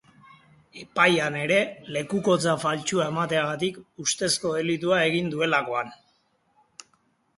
Epaian 0.83 1.35
ere, 1.41 1.57
lelukotza 1.97 2.55
faltsua 2.63 3.05
emateagatik 3.13 3.77
ustezko 4.07 4.55
delitua 4.59 5.03
egin 5.11 5.33
duelakoan. 5.35 5.97